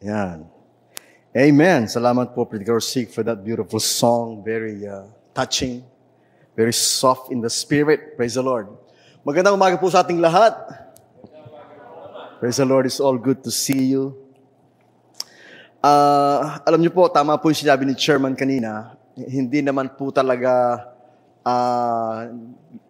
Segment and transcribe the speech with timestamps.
[0.00, 0.48] Yan.
[1.36, 1.84] Amen.
[1.84, 4.40] Salamat po, Brother Sig, for that beautiful song.
[4.40, 5.04] Very uh,
[5.36, 5.84] touching.
[6.56, 8.16] Very soft in the spirit.
[8.16, 8.72] Praise the Lord.
[9.20, 10.56] Magandang umaga po sa ating lahat.
[12.40, 12.88] Praise the Lord.
[12.88, 14.16] It's all good to see you.
[15.84, 18.96] Uh, alam niyo po, tama po yung sinabi ni Chairman kanina.
[19.20, 20.80] Hindi naman po talaga
[21.44, 22.24] uh,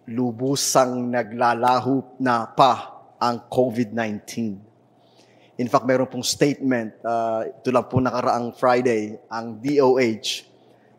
[0.07, 4.70] lubusang naglalaho na pa ang COVID-19.
[5.61, 10.49] In fact, meron pong statement, uh, ito po nakaraang Friday, ang DOH,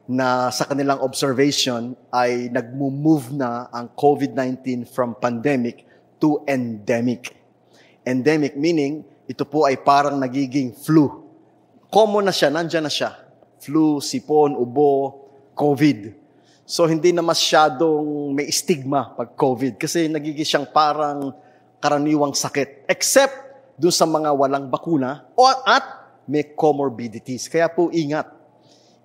[0.05, 5.81] na sa kanilang observation ay nagmo-move na ang COVID-19 from pandemic
[6.21, 7.33] to endemic.
[8.05, 11.09] Endemic meaning, ito po ay parang nagiging flu.
[11.89, 13.17] Common na siya, nandyan na siya.
[13.57, 15.25] Flu, sipon, ubo,
[15.57, 16.13] COVID.
[16.69, 21.33] So hindi na masyadong may stigma pag COVID kasi nagiging siyang parang
[21.81, 22.85] karaniwang sakit.
[22.85, 23.50] Except
[23.81, 25.81] doon sa mga walang bakuna o at
[26.29, 27.49] may comorbidities.
[27.49, 28.29] Kaya po ingat.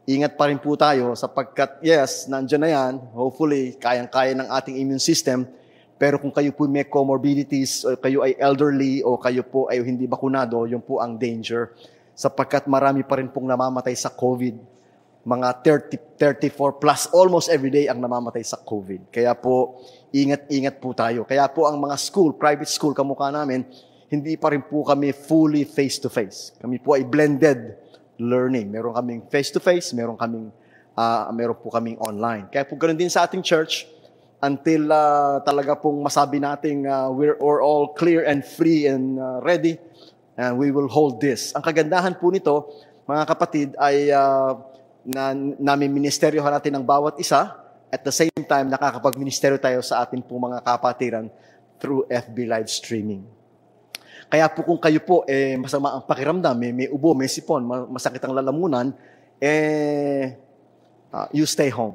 [0.06, 2.92] Ingat pa rin po tayo sapagkat yes, nandiyan na yan.
[3.16, 5.48] Hopefully, kayang-kaya ng ating immune system.
[5.96, 10.05] Pero kung kayo po may comorbidities, o kayo ay elderly, o kayo po ay hindi
[10.05, 11.72] bakunado, yun po ang danger.
[12.12, 14.77] Sapagkat marami pa rin pong namamatay sa COVID.
[15.27, 15.48] Mga
[15.90, 19.08] 30, 34 plus, almost every day ang namamatay sa COVID.
[19.08, 19.80] Kaya po,
[20.12, 21.24] ingat-ingat po tayo.
[21.24, 23.66] Kaya po ang mga school, private school, kamukha namin,
[24.06, 26.62] hindi pa rin po kami fully face-to-face.
[26.62, 27.74] Kami po ay blended
[28.22, 28.70] learning.
[28.70, 30.54] Meron kaming face-to-face, meron kaming
[30.94, 32.46] uh, meron po kaming online.
[32.48, 33.84] Kaya po ganoon din sa ating church
[34.40, 39.40] until uh, talaga pong masabi nating uh, we're, we're all clear and free and uh,
[39.42, 39.80] ready
[40.36, 41.50] and we will hold this.
[41.56, 42.68] Ang kagandahan po nito,
[43.08, 44.54] mga kapatid, ay uh,
[45.06, 47.54] na, namin ministeryohan natin ng bawat isa
[47.90, 51.27] at the same time nakakapag-ministeryo tayo sa ating po mga kapatiran
[51.78, 53.36] through FB live streaming.
[54.27, 57.62] Kaya po kung kayo po, eh, masama ang pakiramdam, may, may ubo, may sipon,
[57.94, 58.91] masakit ang lalamunan,
[59.38, 60.34] eh,
[61.14, 61.94] uh, you stay home.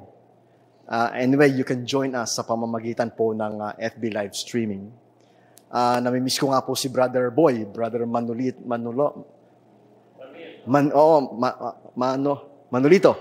[0.87, 4.91] Uh, anyway, you can join us sa pamamagitan po ng uh, FB live streaming.
[5.71, 9.27] Uh, namimiss ko nga po si Brother Boy, Brother Manulit, Manulo.
[10.67, 13.15] Man, oh, ma, ma, Mano, Manolito.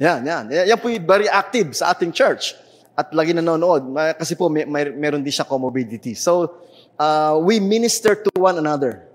[0.00, 0.44] Yan, yan.
[0.48, 2.56] Yan po yung very active sa ating church.
[2.96, 3.92] At lagi nanonood.
[4.16, 6.16] Kasi po, may, may, meron din siya comorbidity.
[6.16, 6.62] So,
[7.00, 9.08] uh, we minister to one another,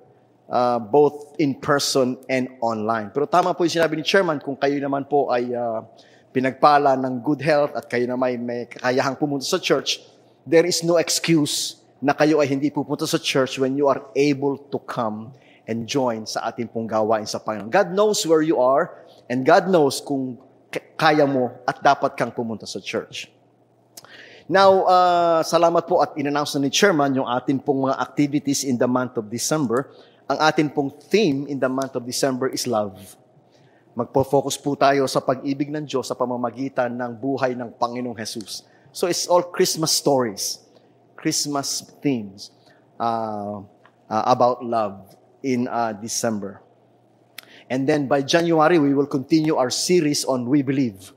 [0.50, 3.13] uh, both in person and online.
[3.13, 5.85] Pero tama po yung sinabi ni Chairman, kung kayo naman po ay uh,
[6.34, 10.01] pinagpala ng good health at kayo naman may kakayahang pumunta sa church,
[10.50, 14.57] there is no excuse na kayo ay hindi pupunta sa church when you are able
[14.57, 15.31] to come
[15.66, 17.72] and join sa ating pong gawain sa Panginoon.
[17.72, 20.38] God knows where you are and God knows kung
[21.00, 23.31] kaya mo at dapat kang pumunta sa church.
[24.45, 28.78] Now, uh, salamat po at in-announce na ni Chairman yung atin pong mga activities in
[28.78, 29.89] the month of December.
[30.29, 32.94] Ang atin pong theme in the month of December is love.
[33.97, 38.61] Magpo-focus po tayo sa pag-ibig ng Diyos sa pamamagitan ng buhay ng Panginoong Jesus.
[38.94, 40.61] So it's all Christmas stories,
[41.17, 42.53] Christmas themes
[43.01, 43.66] uh,
[44.05, 45.09] uh, about love
[45.41, 46.61] in uh, December.
[47.66, 51.14] And then by January, we will continue our series on We Believe.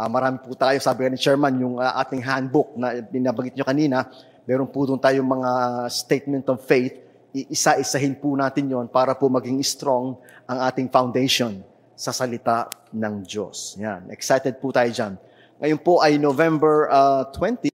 [0.00, 4.08] Uh, marami po tayo, sabi ni Chairman, yung uh, ating handbook na binabagit nyo kanina,
[4.48, 5.50] meron po doon tayong mga
[5.92, 6.96] statement of faith,
[7.36, 10.16] iisa-isahin po natin yon para po maging strong
[10.48, 11.60] ang ating foundation
[11.92, 13.76] sa salita ng Diyos.
[13.76, 14.08] Yan.
[14.08, 15.20] Excited po tayo dyan.
[15.60, 17.68] Ngayon po ay November uh, 20,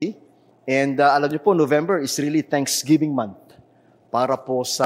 [0.67, 3.39] and uh, alam niyo po, November is really Thanksgiving month
[4.11, 4.83] para po sa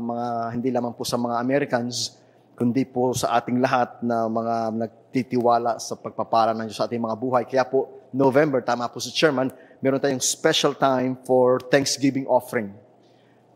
[0.00, 2.16] mga, hindi lamang po sa mga Americans,
[2.60, 7.00] kundi po sa ating lahat na mga nag titiwala sa pagpapala ng Diyos sa ating
[7.00, 7.42] mga buhay.
[7.48, 9.48] Kaya po, November, tama po si Chairman,
[9.80, 12.70] meron tayong special time for Thanksgiving offering.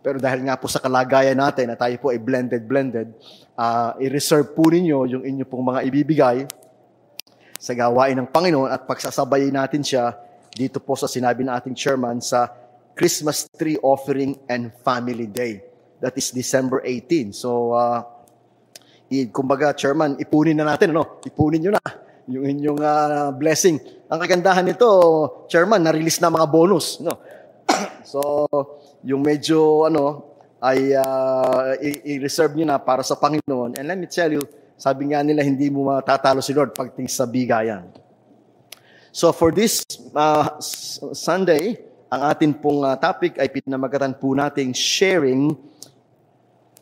[0.00, 3.12] Pero dahil nga po sa kalagayan natin na tayo po ay blended-blended,
[3.54, 6.38] uh, i-reserve po ninyo yung inyo pong mga ibibigay
[7.60, 10.16] sa gawain ng Panginoon at pagsasabayin natin siya
[10.50, 12.50] dito po sa sinabi ng ating chairman sa
[12.96, 15.62] Christmas Tree Offering and Family Day.
[16.02, 17.30] That is December 18.
[17.30, 18.13] So, uh,
[19.30, 21.20] kumbaga, chairman, ipunin na natin, ano?
[21.26, 21.84] Ipunin nyo na
[22.24, 23.76] yung inyong uh, blessing.
[24.08, 24.88] Ang kagandahan nito,
[25.50, 27.20] chairman, na-release na mga bonus, no?
[28.12, 28.20] so,
[29.04, 30.34] yung medyo, ano,
[30.64, 31.76] ay uh,
[32.08, 33.76] i-reserve nyo na para sa Panginoon.
[33.76, 34.48] And let me tell you,
[34.80, 37.92] sabi nga nila, hindi mo matatalo si Lord pagting sa bigayan.
[39.14, 39.84] So for this
[40.16, 40.58] uh,
[41.14, 41.78] Sunday,
[42.10, 45.54] ang atin pong uh, topic ay pinamagatan po nating sharing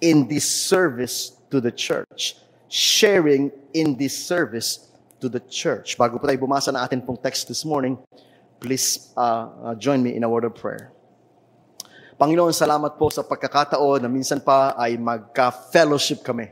[0.00, 2.40] in this service to the church.
[2.72, 4.88] Sharing in this service
[5.20, 6.00] to the church.
[6.00, 8.00] Bago po tayo bumasa na atin pong text this morning,
[8.58, 10.90] please uh, uh, join me in a word of prayer.
[12.16, 16.48] Panginoon, salamat po sa pagkakataon na minsan pa ay magka-fellowship kami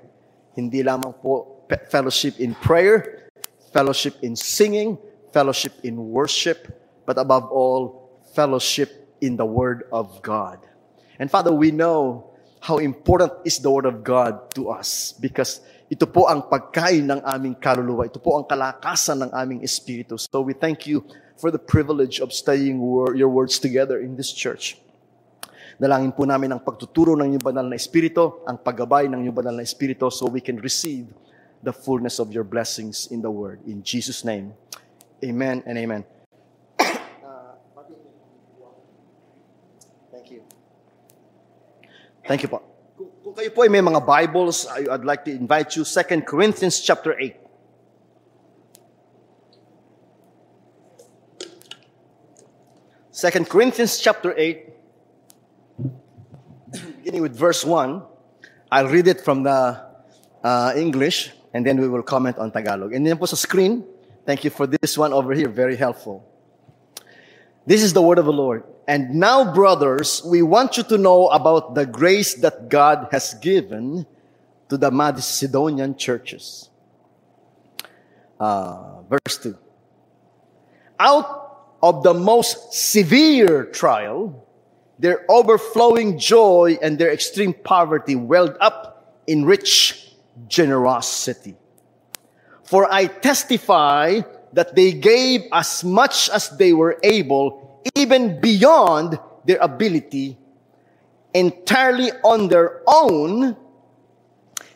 [0.55, 3.31] Hindi lamang po fellowship in prayer,
[3.73, 4.99] fellowship in singing,
[5.33, 6.67] fellowship in worship,
[7.07, 10.59] but above all, fellowship in the Word of God.
[11.19, 12.30] And Father, we know
[12.61, 17.21] how important is the Word of God to us because ito po ang pagkain ng
[17.27, 18.07] aming kaluluwa.
[18.07, 20.15] Ito po ang kalakasan ng aming espiritu.
[20.21, 21.03] So we thank you
[21.35, 22.79] for the privilege of studying
[23.17, 24.79] your words together in this church.
[25.81, 29.57] Dalangin po namin ang pagtuturo ng iyong banal na espiritu, ang paggabay ng iyong banal
[29.57, 31.09] na espiritu so we can receive
[31.65, 33.65] the fullness of your blessings in the word.
[33.65, 34.53] In Jesus' name,
[35.25, 36.20] amen and amen.
[42.31, 42.63] Thank you po.
[43.27, 47.19] Kung kayo po ay may mga Bibles, I'd like to invite you 2 Corinthians chapter
[47.19, 47.35] 8.
[53.11, 54.63] Second Corinthians chapter 8,
[57.03, 57.99] beginning with verse 1.
[58.71, 59.83] I'll read it from the
[60.47, 62.95] uh, English, and then we will comment on Tagalog.
[62.95, 63.83] And then po sa screen,
[64.23, 66.30] thank you for this one over here, very helpful.
[67.67, 68.65] This is the word of the Lord.
[68.89, 74.07] And now, brothers, we want you to know about the grace that God has given
[74.69, 76.71] to the Macedonian churches.
[78.39, 79.57] Uh, verse 2.
[80.99, 84.47] Out of the most severe trial,
[84.99, 90.15] their overflowing joy and their extreme poverty welled up in rich
[90.49, 91.57] generosity.
[92.65, 94.21] For I testify
[94.53, 100.37] that they gave as much as they were able even beyond their ability,
[101.35, 103.57] entirely on their own,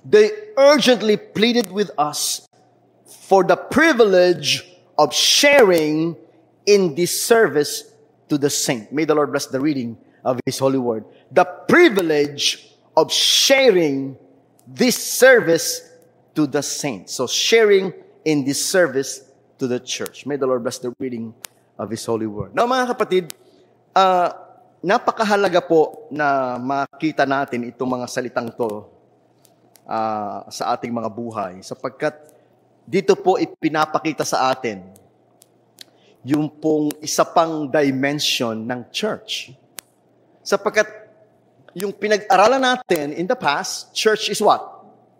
[0.04, 2.48] they urgently pleaded with us
[3.06, 6.16] for the privilege of sharing
[6.66, 7.84] in this service
[8.28, 8.92] to the saint.
[8.92, 11.04] May the Lord bless the reading of His holy word.
[11.32, 14.16] The privilege of sharing
[14.66, 15.90] this service
[16.34, 17.14] to the saints.
[17.14, 17.92] So sharing
[18.24, 19.23] in this service
[19.58, 20.26] to the church.
[20.26, 21.34] May the Lord bless the reading
[21.78, 22.54] of His holy word.
[22.54, 23.24] Now mga kapatid,
[23.94, 24.30] uh,
[24.84, 28.84] napakahalaga po na makita natin itong mga salitang to
[29.88, 32.12] uh, sa ating mga buhay sapagkat
[32.84, 34.84] dito po ipinapakita sa atin
[36.24, 39.52] yung pong isa pang dimension ng church.
[40.44, 40.88] Sapagkat
[41.76, 44.60] yung pinag-aralan natin in the past, church is what?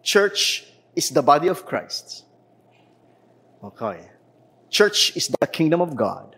[0.04, 0.64] Church
[0.96, 2.24] is the body of Christ.
[3.64, 4.13] Okay.
[4.74, 6.34] Church is the kingdom of God.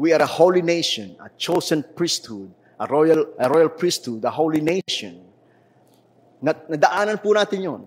[0.00, 2.48] We are a holy nation, a chosen priesthood,
[2.80, 5.20] a royal, a royal priesthood, a holy nation.
[6.40, 7.84] Nadaanan po natin yon.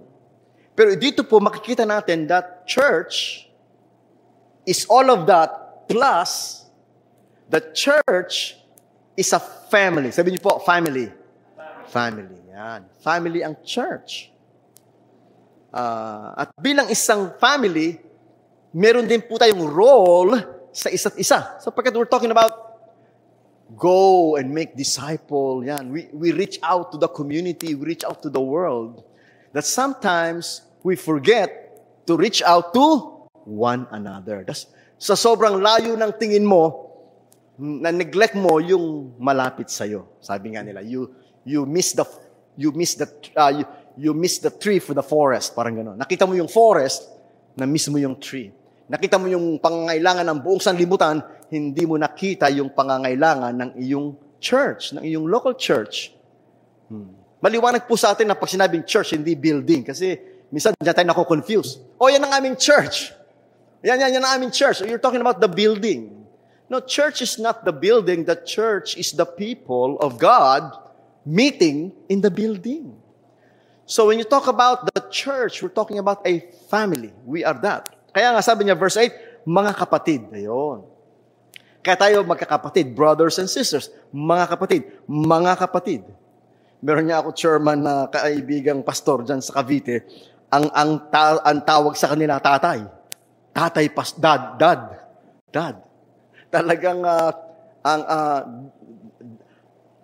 [0.77, 3.49] Pero dito po makikita natin that church
[4.69, 6.61] is all of that plus
[7.49, 8.53] the church
[9.17, 9.41] is a
[9.73, 10.13] family.
[10.13, 11.09] Sabi niyo po, family.
[11.89, 12.37] Family.
[12.53, 12.85] Yan.
[13.01, 14.29] Family ang church.
[15.73, 18.12] Uh, at bilang isang family,
[18.73, 20.33] meron din po tayong role
[20.73, 21.61] sa isa't isa.
[21.61, 22.73] Sapagkat we're talking about
[23.77, 25.61] go and make disciple.
[25.61, 25.93] Yan.
[25.93, 27.77] We, we reach out to the community.
[27.77, 29.05] We reach out to the world.
[29.53, 31.49] That sometimes we forget
[32.09, 34.41] to reach out to one another.
[34.41, 34.65] That's,
[34.97, 36.89] sa sobrang layo ng tingin mo,
[37.57, 40.17] na neglect mo yung malapit sa iyo.
[40.17, 41.13] Sabi nga nila, you
[41.45, 42.01] you miss the
[42.57, 43.05] you miss the
[43.37, 45.97] uh, you, you miss the tree for the forest, parang gano'n.
[46.01, 47.05] Nakita mo yung forest,
[47.53, 48.49] na miss mo yung tree.
[48.91, 54.91] Nakita mo yung pangangailangan ng buong sanlibutan, hindi mo nakita yung pangangailangan ng iyong church,
[54.91, 56.11] ng iyong local church.
[56.91, 57.15] Hmm.
[57.39, 59.87] Maliwanag po sa atin na pag sinabing church, hindi building.
[59.87, 60.19] Kasi
[60.51, 61.79] minsan dyan tayo nako-confuse.
[61.99, 63.11] Oh, yan ang aming church.
[63.83, 64.79] Yan, yan, yan ang aming church.
[64.83, 66.23] You're talking about the building.
[66.71, 68.23] No, church is not the building.
[68.23, 70.71] The church is the people of God
[71.27, 72.95] meeting in the building.
[73.85, 76.39] So when you talk about the church, we're talking about a
[76.71, 77.11] family.
[77.27, 77.91] We are that.
[78.13, 80.21] Kaya nga sabi niya, verse 8, mga kapatid.
[80.29, 80.85] Ayun.
[81.83, 86.07] Kaya tayo magkakapatid, brothers and sisters, mga kapatid, mga kapatid.
[86.79, 90.07] Meron niya ako chairman na kaibigang pastor dyan sa Cavite.
[90.53, 92.87] Ang, ang, ta, ang tawag sa kanila, tatay.
[93.51, 94.81] Tatay, pas, dad, dad,
[95.51, 95.75] dad.
[96.47, 97.31] Talagang uh,
[97.83, 98.41] ang uh,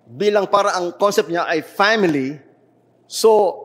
[0.10, 2.42] bilang para ang concept niya ay family.
[3.08, 3.56] So,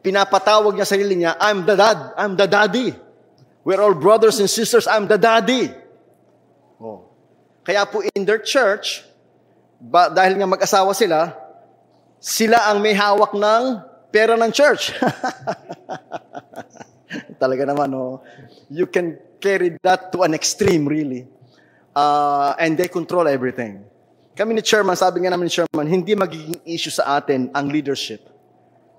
[0.00, 3.09] pinapatawag niya sarili niya, I'm the dad, I'm the daddy.
[3.64, 4.88] We're all brothers and sisters.
[4.88, 5.68] I'm the daddy.
[6.80, 7.04] Oh.
[7.60, 9.04] Kaya po in their church,
[9.76, 11.36] ba, dahil nga mag-asawa sila,
[12.16, 13.64] sila ang may hawak ng
[14.08, 14.96] pera ng church.
[17.42, 18.24] Talaga naman, oh.
[18.72, 21.28] You can carry that to an extreme, really.
[21.92, 23.84] Uh, and they control everything.
[24.32, 28.24] Kami ni chairman, sabi nga namin ni chairman, hindi magiging issue sa atin ang leadership.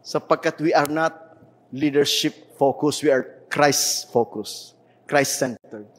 [0.05, 1.33] Sapagkat we are not
[1.73, 3.01] leadership focus.
[3.01, 4.71] We are Christ focus.
[5.11, 5.91] Christ-centered.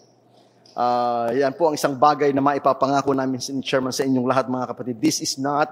[0.73, 4.67] Uh, yan po ang isang bagay na maipapangako namin sa chairman sa inyong lahat mga
[4.73, 4.97] kapatid.
[4.97, 5.69] This is not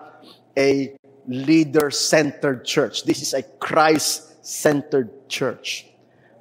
[0.52, 0.92] a
[1.24, 3.08] leader-centered church.
[3.08, 5.88] This is a Christ-centered church.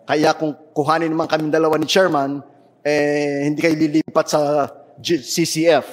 [0.03, 2.43] Kaya kung kuhanin naman kami dalawa ni chairman,
[2.83, 4.67] eh, hindi kayo lilipat sa
[4.99, 5.87] CCF.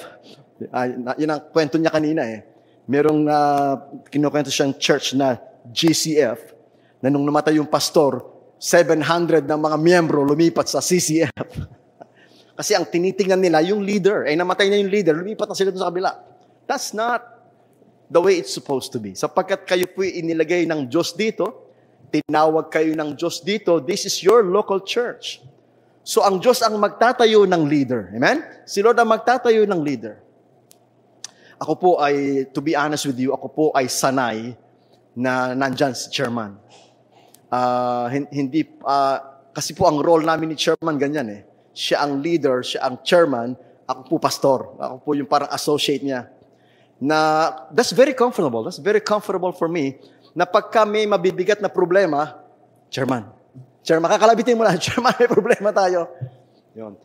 [0.67, 2.43] Uh, yun ang kwento niya kanina eh.
[2.91, 3.73] Merong uh,
[4.11, 5.39] kinukwento siyang church na
[5.71, 6.51] GCF
[6.99, 11.33] na nung namatay yung pastor, 700 na mga miyembro lumipat sa CCF.
[12.57, 15.93] Kasi ang tinitingnan nila, yung leader, ay namatay na yung leader, lumipat na sila sa
[15.93, 16.11] kabila.
[16.65, 17.21] That's not
[18.09, 19.13] the way it's supposed to be.
[19.13, 21.69] Sapagkat kayo po inilagay ng Diyos dito,
[22.09, 25.43] tinawag kayo ng Diyos dito, this is your local church.
[26.07, 28.09] So ang Diyos ang magtatayo ng leader.
[28.15, 28.41] Amen?
[28.63, 30.23] Si Lord ang magtatayo ng leader.
[31.59, 34.55] Ako po ay, to be honest with you, ako po ay sanay
[35.17, 36.55] na nandyan si chairman.
[37.47, 39.17] Uh, hindi, uh,
[39.55, 41.41] kasi po ang role namin ni chairman ganyan eh
[41.77, 43.53] siya ang leader, siya ang chairman,
[43.85, 44.73] ako po pastor.
[44.81, 46.25] Ako po yung parang associate niya.
[46.97, 48.65] Na that's very comfortable.
[48.65, 50.01] That's very comfortable for me
[50.33, 52.41] na pagka may mabibigat na problema,
[52.89, 53.29] chairman.
[53.85, 56.09] Chairman, kakalabitin mo lang, chairman, may problema tayo.
[56.73, 56.97] Yun.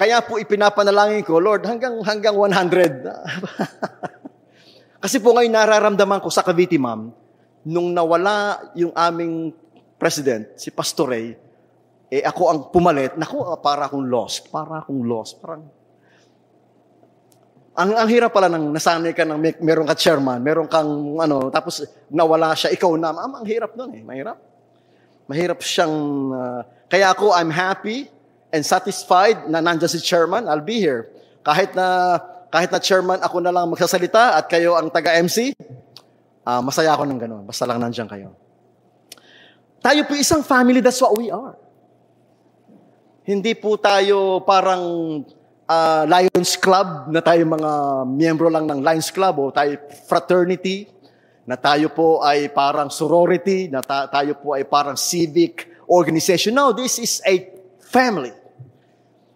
[0.00, 3.04] Kaya po ipinapanalangin ko, Lord, hanggang hanggang 100.
[5.04, 7.10] Kasi po ngayon nararamdaman ko sa Cavite, ma'am,
[7.66, 9.52] nung nawala yung aming
[10.00, 11.36] president, si Pastor Ray,
[12.10, 15.68] eh ako ang pumalit, naku, para akong lost, para akong lost, parang
[17.80, 21.48] ang, ang hirap pala nang nasanay ka ng may, meron ka chairman, meron kang ano,
[21.48, 24.36] tapos nawala siya, ikaw na, ang, ang hirap nun eh, mahirap.
[25.30, 25.94] Mahirap siyang,
[26.34, 28.10] uh, kaya ako, I'm happy
[28.50, 31.14] and satisfied na nandiyan si chairman, I'll be here.
[31.46, 32.18] Kahit na,
[32.50, 35.54] kahit na chairman, ako na lang magsasalita at kayo ang taga-MC,
[36.44, 38.36] uh, masaya ako ng ganun, basta lang nandiyan kayo.
[39.80, 41.56] Tayo po isang family, that's what we are.
[43.24, 44.82] Hindi po tayo parang
[45.64, 47.72] uh, Lions Club na tayo mga
[48.10, 50.90] miyembro lang ng Lions Club o tayo fraternity
[51.48, 56.54] na tayo po ay parang sorority, na ta- tayo po ay parang civic organization.
[56.54, 57.50] No, this is a
[57.90, 58.30] family.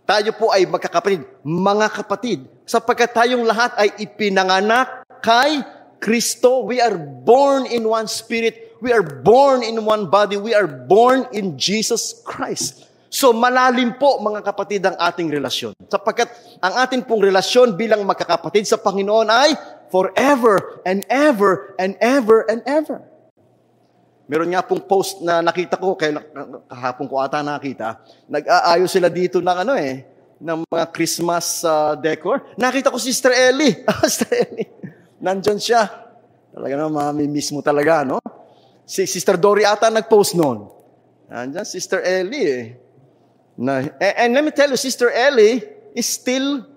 [0.05, 5.65] Tayo po ay magkakapatid, mga kapatid, sapagkat tayong lahat ay ipinanganak kay
[6.05, 6.69] Kristo.
[6.69, 8.77] We are born in one spirit.
[8.85, 10.37] We are born in one body.
[10.37, 12.85] We are born in Jesus Christ.
[13.09, 15.73] So malalim po mga kapatid ang ating relasyon.
[15.89, 16.29] Sapagkat
[16.61, 19.57] ang ating pong relasyon bilang magkakapatid sa Panginoon ay
[19.89, 23.01] forever and ever and ever and ever.
[24.29, 26.21] Meron nga pong post na nakita ko, kaya
[26.67, 30.01] kahapon ko ata nakita, nag-aayos sila dito ng ano eh,
[30.41, 32.43] ng mga Christmas uh, decor.
[32.57, 33.85] Nakita ko si Sister Ellie.
[34.09, 34.84] Sister Ellie.
[35.25, 35.89] Nandyan siya.
[36.53, 38.21] Talaga naman, mami-miss mo talaga, no?
[38.85, 40.69] Si Sister Dory ata nag-post noon.
[41.33, 42.65] Nandyan, Sister Ellie eh.
[43.57, 43.81] Na,
[44.21, 45.65] and let me tell you, Sister Ellie
[45.97, 46.69] is still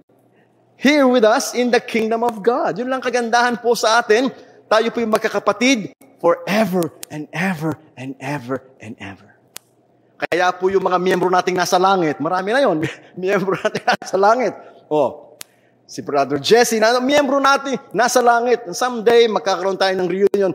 [0.79, 2.79] here with us in the kingdom of God.
[2.79, 4.31] Yun lang kagandahan po sa atin.
[4.71, 5.91] Tayo po yung magkakapatid
[6.23, 9.35] forever and ever and ever and ever.
[10.17, 12.81] Kaya po yung mga miyembro nating nasa langit, marami na yon,
[13.19, 14.53] miyembro nating nasa langit.
[14.87, 15.26] Oh,
[15.87, 18.67] si Brother Jesse, na, miyembro natin nasa langit.
[18.75, 20.51] Someday, magkakaroon tayo ng reunion.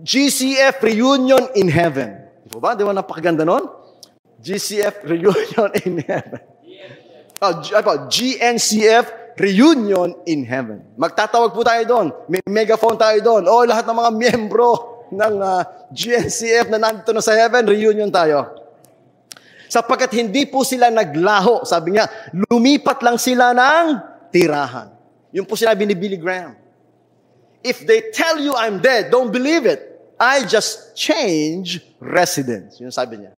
[0.00, 2.22] GCF reunion in heaven.
[2.48, 2.74] Di ba?
[2.74, 3.82] Di ba napakaganda nun?
[4.42, 6.42] GCF Reunion in Heaven.
[7.42, 7.62] Oh,
[8.10, 10.82] GNCF Reunion in Heaven.
[10.98, 12.06] Magtatawag po tayo doon.
[12.26, 13.46] May megaphone tayo doon.
[13.46, 14.70] Oh, lahat ng mga miyembro
[15.10, 15.62] ng uh,
[15.94, 18.50] GNCF na nandito na sa heaven, reunion tayo.
[19.66, 21.64] Sapagkat hindi po sila naglaho.
[21.64, 22.06] Sabi niya,
[22.50, 24.90] lumipat lang sila ng tirahan.
[25.30, 26.56] Yung po sinabi ni Billy Graham.
[27.62, 29.92] If they tell you I'm dead, don't believe it.
[30.18, 32.82] I just change residence.
[32.82, 33.38] Yun sabi niya.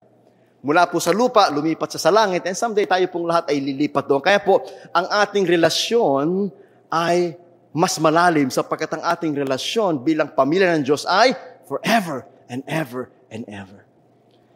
[0.63, 4.23] Mula po sa lupa, lumipat sa langit, and someday tayo pong lahat ay lilipat doon.
[4.23, 4.63] Kaya po,
[4.95, 6.47] ang ating relasyon
[6.87, 7.35] ay
[7.75, 11.35] mas malalim sapagkat ang ating relasyon bilang pamilya ng Diyos ay
[11.67, 13.83] forever and ever and ever.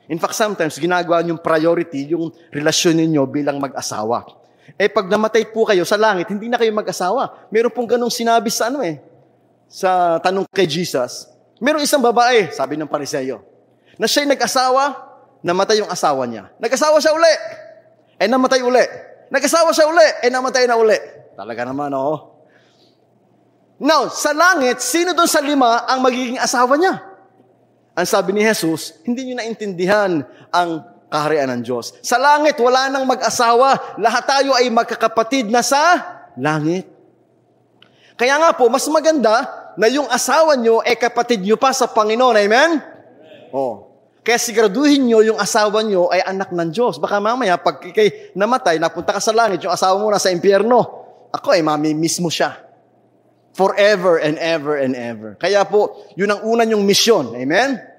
[0.07, 4.23] In fact, sometimes ginagawa niyong priority yung relasyon ninyo bilang mag-asawa.
[4.75, 7.47] Eh pag namatay po kayo sa langit, hindi na kayo mag-asawa.
[7.47, 8.99] Meron pong ganong sinabi sa ano eh,
[9.71, 11.31] sa tanong kay Jesus.
[11.63, 13.39] Meron isang babae, sabi ng pariseyo,
[13.95, 14.93] na siya'y nag-asawa,
[15.41, 16.51] namatay yung asawa niya.
[16.59, 17.33] Nag-asawa siya uli.
[18.19, 18.85] Eh, namatay uli.
[19.31, 20.07] Nag-asawa siya uli.
[20.21, 20.97] Eh, namatay na uli.
[21.33, 22.37] Talaga naman, oh.
[23.77, 26.97] Now, sa langit, sino doon sa lima ang magiging asawa niya?
[27.97, 30.21] Ang sabi ni Jesus, hindi niyo naintindihan
[30.53, 31.95] ang kaharian ng Diyos.
[32.03, 33.97] Sa langit, wala nang mag-asawa.
[33.99, 35.81] Lahat tayo ay magkakapatid na sa
[36.35, 36.87] langit.
[38.19, 39.45] Kaya nga po, mas maganda
[39.77, 42.35] na yung asawa nyo ay kapatid nyo pa sa Panginoon.
[42.35, 42.71] Amen?
[43.53, 43.87] Oh.
[44.25, 46.99] Kaya siguraduhin nyo yung asawa nyo ay anak ng Diyos.
[46.99, 50.83] Baka mamaya, pag kay namatay, napunta ka sa langit, yung asawa mo nasa impyerno.
[51.31, 52.59] Ako ay mami-miss mo siya.
[53.55, 55.39] Forever and ever and ever.
[55.39, 57.31] Kaya po, yun ang una yung mission.
[57.39, 57.96] Amen?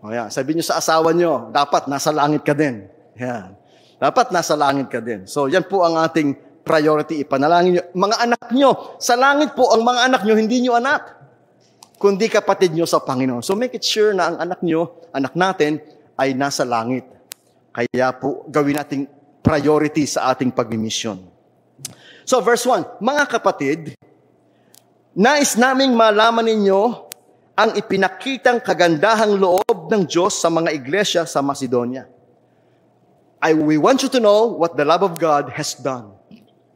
[0.00, 2.88] O yan, sabi nyo sa asawa nyo, dapat nasa langit ka din.
[3.20, 3.52] Yan.
[4.00, 5.28] Dapat nasa langit ka din.
[5.28, 6.32] So, yan po ang ating
[6.64, 7.20] priority.
[7.20, 7.84] Ipanalangin nyo.
[7.92, 11.20] Mga anak nyo, sa langit po, ang mga anak nyo, hindi nyo anak.
[12.00, 13.44] Kundi kapatid nyo sa Panginoon.
[13.44, 15.84] So, make it sure na ang anak nyo, anak natin,
[16.16, 17.04] ay nasa langit.
[17.76, 19.04] Kaya po, gawin nating
[19.44, 21.20] priority sa ating pagmimisyon.
[22.24, 23.80] So, verse 1, Mga kapatid,
[25.10, 27.09] Nais naming malaman ninyo
[27.56, 32.06] ang ipinakitang kagandahang loob ng Diyos sa mga iglesia sa Macedonia.
[33.40, 36.12] I, we want you to know what the love of God has done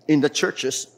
[0.09, 0.89] in the churches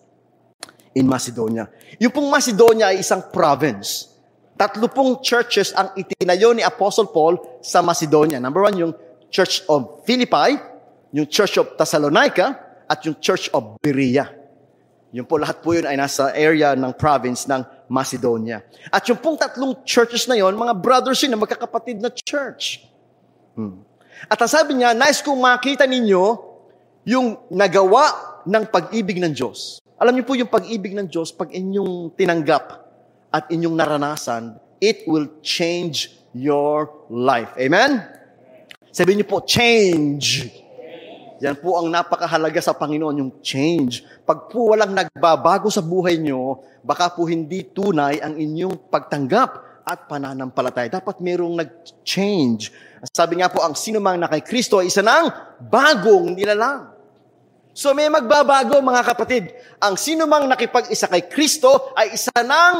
[0.94, 1.68] in Macedonia.
[1.98, 4.14] Yung pong Macedonia ay isang province.
[4.56, 8.40] Tatlo pong churches ang itinayo ni Apostle Paul sa Macedonia.
[8.40, 8.92] Number one, yung
[9.28, 10.56] Church of Philippi,
[11.12, 12.56] yung Church of Thessalonica,
[12.88, 14.45] at yung Church of Berea.
[15.16, 18.60] Yung po lahat po yun ay nasa area ng province ng Macedonia.
[18.92, 22.84] At yung pong tatlong churches na yon, mga brothers yun na magkakapatid na church.
[23.56, 23.80] Hmm.
[24.28, 26.36] At ang sabi niya, nice kong makita ninyo
[27.08, 28.12] yung nagawa
[28.44, 29.80] ng pag-ibig ng Diyos.
[29.96, 32.76] Alam niyo po yung pag-ibig ng Diyos, pag inyong tinanggap
[33.32, 37.56] at inyong naranasan, it will change your life.
[37.56, 38.04] Amen?
[38.92, 40.52] Sabi niyo po, change.
[41.44, 44.04] Yan po ang napakahalaga sa Panginoon, yung change.
[44.24, 49.50] Pag po walang nagbabago sa buhay nyo, baka po hindi tunay ang inyong pagtanggap
[49.84, 50.88] at pananampalataya.
[50.88, 52.72] Dapat mayroong nag-change.
[53.12, 55.26] Sabi nga po, ang sino mang na Kristo ay isa ng
[55.68, 56.96] bagong nilalang.
[57.76, 59.52] So may magbabago mga kapatid.
[59.84, 62.74] Ang sino mang nakipag-isa kay Kristo ay isa ng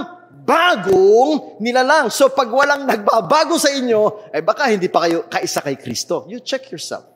[0.49, 2.09] bagong nilalang.
[2.09, 6.25] So pag walang nagbabago sa inyo, ay baka hindi pa kayo kaisa kay Kristo.
[6.33, 7.16] You check yourself.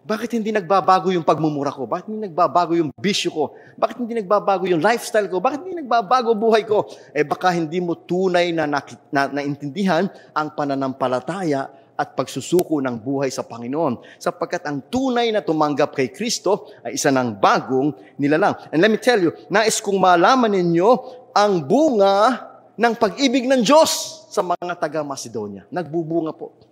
[0.00, 1.84] Bakit hindi nagbabago yung pagmumura ko?
[1.84, 3.44] Bakit hindi nagbabago yung bisyo ko?
[3.76, 5.44] Bakit hindi nagbabago yung lifestyle ko?
[5.44, 6.88] Bakit hindi nagbabago buhay ko?
[7.12, 8.80] Eh baka hindi mo tunay na, na,
[9.12, 11.68] na naintindihan ang pananampalataya
[12.00, 14.16] at pagsusuko ng buhay sa Panginoon.
[14.16, 18.56] Sapagkat ang tunay na tumanggap kay Kristo ay isa ng bagong nilalang.
[18.72, 20.88] And let me tell you, nais kong malaman ninyo
[21.36, 25.68] ang bunga ng pag-ibig ng Diyos sa mga taga-Macedonia.
[25.68, 26.69] Nagbubunga po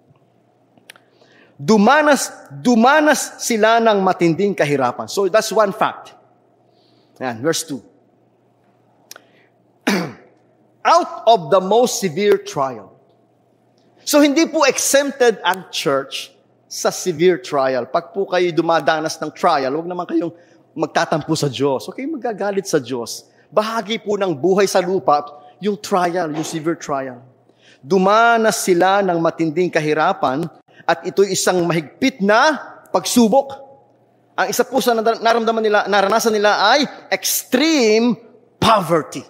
[1.59, 5.11] dumanas, dumanas sila ng matinding kahirapan.
[5.11, 6.15] So that's one fact.
[7.19, 7.83] Yan, verse 2.
[10.87, 12.95] Out of the most severe trial.
[14.07, 16.31] So hindi po exempted ang church
[16.71, 17.91] sa severe trial.
[17.91, 20.33] Pag po kayo dumadanas ng trial, huwag naman kayong
[20.79, 21.91] magtatampo sa Diyos.
[21.91, 23.27] Okay, magagalit sa Diyos.
[23.51, 25.27] Bahagi po ng buhay sa lupa,
[25.59, 27.19] yung trial, yung severe trial.
[27.83, 30.47] Dumanas sila ng matinding kahirapan
[30.89, 32.57] at ito'y isang mahigpit na
[32.89, 33.69] pagsubok.
[34.33, 38.17] Ang isa po sa naramdaman nila, naranasan nila ay extreme
[38.57, 39.21] poverty.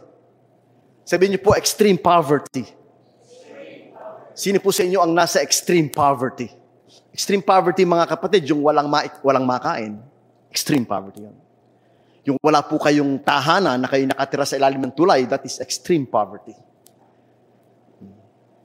[1.02, 2.62] Sabihin niyo po, extreme poverty.
[4.38, 6.46] Sino po sa inyo ang nasa extreme poverty?
[7.10, 9.98] Extreme poverty, mga kapatid, yung walang, ma- walang makain.
[10.54, 11.34] Extreme poverty yun.
[12.28, 16.06] Yung wala po kayong tahanan na kayo nakatira sa ilalim ng tulay, that is extreme
[16.06, 16.54] poverty.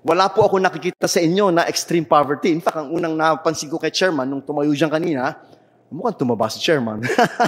[0.04, 2.52] Wala po ako nakikita sa inyo na extreme poverty.
[2.52, 5.40] In fact, ang unang napansin ko kay chairman, nung tumayo dyan kanina,
[5.88, 7.00] mukhang tumaba si chairman.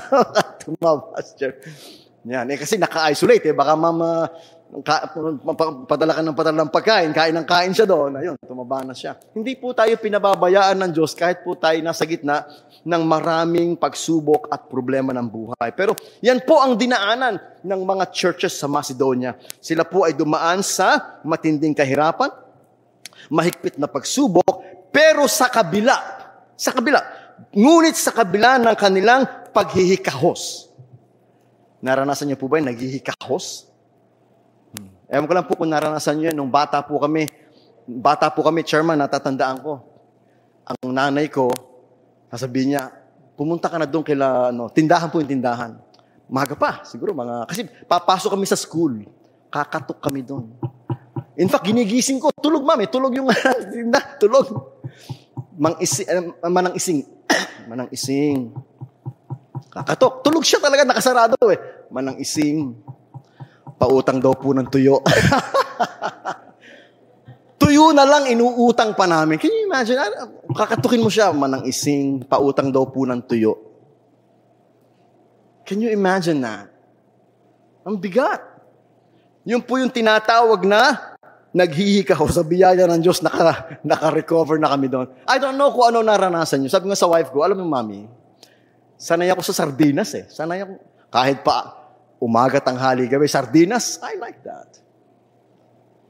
[0.63, 1.61] tumaba si chairman.
[2.25, 2.47] Yan.
[2.49, 3.51] Eh, kasi naka-isolate.
[3.51, 3.55] Eh.
[3.55, 4.31] Baka mama,
[4.81, 5.13] ka,
[5.85, 8.17] padala ka ng padala ng pagkain, kain ng kain siya doon.
[8.17, 9.19] Ayun, tumaba na siya.
[9.35, 12.47] Hindi po tayo pinababayaan ng Diyos kahit po tayo nasa gitna
[12.85, 15.69] ng maraming pagsubok at problema ng buhay.
[15.77, 19.37] Pero yan po ang dinaanan ng mga churches sa Macedonia.
[19.61, 22.44] Sila po ay dumaan sa matinding kahirapan,
[23.29, 24.61] mahigpit na pagsubok,
[24.93, 25.95] pero sa kabila,
[26.55, 27.03] sa kabila,
[27.51, 30.71] ngunit sa kabila ng kanilang paghihikahos.
[31.83, 33.69] Naranasan niyo po ba yung naghihikahos?
[35.05, 37.29] Ewan ko lang po kung naranasan niyo nung bata po kami,
[37.85, 39.83] bata po kami, chairman, natatandaan ko.
[40.65, 41.53] Ang nanay ko,
[42.33, 42.89] sasabihin niya,
[43.37, 45.77] pumunta ka na doon kila, ano, tindahan po yung tindahan.
[46.25, 49.05] Maga pa, siguro mga, kasi papasok kami sa school.
[49.53, 50.49] Kakatok kami doon.
[51.35, 53.27] In fact, ginigising ko, tulog mami, tulog yung
[53.91, 54.47] na, tulog.
[55.59, 57.03] Mang isi, uh, manang ising.
[57.69, 58.55] manang ising.
[59.67, 60.23] Kakatok.
[60.23, 61.59] Tulog siya talaga, nakasarado eh.
[61.91, 62.71] Manang ising.
[63.75, 65.03] Pautang daw po ng tuyo.
[67.59, 69.35] tuyo na lang inuutang pa namin.
[69.35, 69.99] Can you imagine?
[69.99, 73.59] Ah, kakatukin mo siya, manang ising, pautang daw po ng tuyo.
[75.67, 76.71] Can you imagine that?
[77.83, 78.39] Ang bigat.
[79.43, 81.14] Yun po yung tinatawag na
[81.55, 85.07] naghihikaw sa biyaya ng Diyos, naka, naka-recover na kami doon.
[85.23, 86.67] I don't know kung ano naranasan nyo.
[86.67, 88.03] Sabi nga sa wife ko, alam mo, mami,
[88.99, 90.27] sanay ako sa sardinas eh.
[90.27, 90.75] Sanay ako,
[91.07, 91.87] kahit pa
[92.19, 94.83] umaga, tanghali, gabi, sardinas, I like that.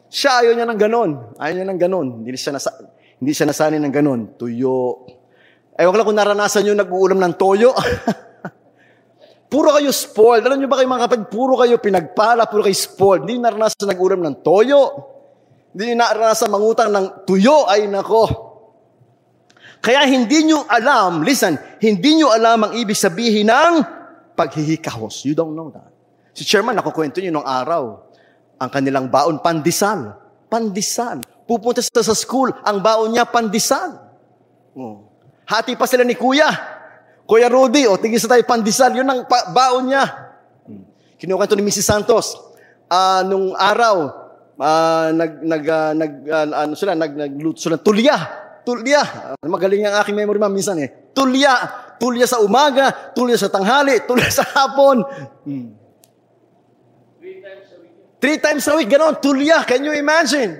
[0.10, 1.12] Siya ayaw niya ng ganon.
[1.38, 2.08] Ayaw niya ng ganon.
[2.26, 2.74] Hindi siya, nasa,
[3.22, 4.22] hindi siya nasanay ng ganon.
[4.42, 5.06] Tuyo.
[5.78, 7.76] Ewan ko lang kung naranasan nyo nag-uulam ng toyo.
[9.52, 10.48] puro kayo spoiled.
[10.48, 13.28] Alam nyo ba kayo mga kapatid, puro kayo pinagpala, puro kayo spoiled.
[13.28, 15.14] Hindi naranasan nag-uulam ng toyo.
[15.76, 17.68] Hindi naranasan mangutang ng tuyo.
[17.68, 18.56] Ay nako.
[19.84, 23.74] Kaya hindi nyo alam, listen, hindi nyo alam ang ibig sabihin ng
[24.34, 25.28] paghihikahos.
[25.30, 25.94] You don't know that.
[26.34, 28.02] Si chairman, nakukwento nyo nung araw
[28.58, 30.18] ang kanilang baon, pandesal.
[30.50, 31.22] Pandesal.
[31.46, 34.00] Pupunta sa, sa school, ang baon niya, pandesal.
[34.74, 35.06] Oh.
[35.46, 36.50] Hati pa sila ni Kuya.
[37.30, 38.90] Kuya Rudy, o oh, tigil sa tayo pandesal.
[38.98, 40.02] Yun ang pa- baon niya.
[40.66, 40.82] Hmm.
[41.22, 41.86] Kinukwento ni Mrs.
[41.86, 42.34] Santos,
[42.90, 44.25] uh, nung araw,
[44.60, 48.16] uh, nag, nag, uh, nag, uh, ano sila, nag, nagluto sila, tulya.
[48.66, 49.02] Tulya.
[49.36, 51.12] Uh, magaling ang aking memory ma'am minsan eh.
[51.14, 51.84] Tulya.
[51.96, 55.04] Tulya sa umaga, tulya sa tanghali, tulya sa hapon.
[55.48, 55.86] Hmm.
[58.20, 59.62] Three times a week, gano'n, tulya.
[59.70, 60.58] Can you imagine?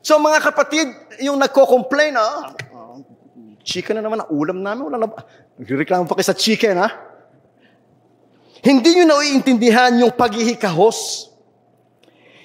[0.00, 0.86] So mga kapatid,
[1.20, 2.56] yung nagko-complain, ah,
[3.60, 5.12] chicken na naman, ulam namin, wala na?
[5.60, 6.88] Nagreklamo pa kayo sa chicken, ha?
[8.64, 11.28] Hindi nyo naiintindihan yung paghihikahos.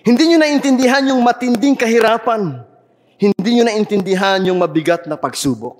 [0.03, 2.59] Hindi nyo naiintindihan yung matinding kahirapan.
[3.15, 5.79] Hindi nyo naiintindihan yung mabigat na pagsubok.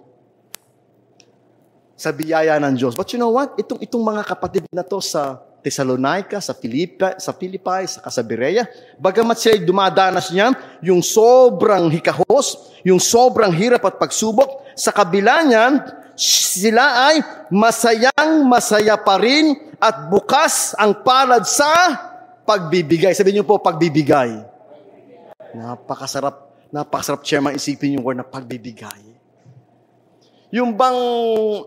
[2.00, 2.96] Sa biyaya ng Diyos.
[2.96, 3.60] But you know what?
[3.60, 8.64] Itong, itong mga kapatid na to sa Thessalonica, sa Filipa, sa Philippi, sa Casabireya.
[8.96, 15.84] Bagamat sila dumadanas niya yung sobrang hikahos, yung sobrang hirap at pagsubok, sa kabila niyan,
[16.16, 17.16] sila ay
[17.52, 22.13] masayang masaya pa rin at bukas ang palad sa
[22.44, 23.16] pagbibigay.
[23.16, 24.44] Sabihin niyo po, pagbibigay.
[25.56, 29.02] Napakasarap, napakasarap chairman isipin yung word na pagbibigay.
[30.54, 31.00] Yung bang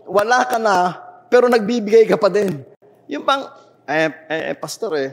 [0.07, 0.95] wala ka na,
[1.27, 2.63] pero nagbibigay ka pa din.
[3.11, 3.43] Yung bang
[3.87, 5.11] eh, eh, eh pastor eh,